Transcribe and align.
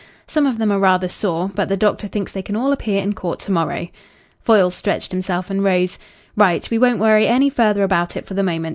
"Some 0.25 0.47
of 0.47 0.57
them 0.57 0.71
are 0.71 0.79
rather 0.79 1.07
sore, 1.07 1.51
but 1.53 1.69
the 1.69 1.77
doctor 1.77 2.07
thinks 2.07 2.31
they 2.31 2.41
can 2.41 2.55
all 2.55 2.71
appear 2.71 3.03
in 3.03 3.13
court 3.13 3.39
to 3.41 3.51
morrow." 3.51 3.87
Foyle 4.41 4.71
stretched 4.71 5.11
himself 5.11 5.51
and 5.51 5.63
rose. 5.63 5.99
"Right. 6.35 6.67
We 6.71 6.79
won't 6.79 6.97
worry 6.97 7.27
any 7.27 7.51
further 7.51 7.83
about 7.83 8.17
it 8.17 8.25
for 8.25 8.33
the 8.33 8.41
moment. 8.41 8.69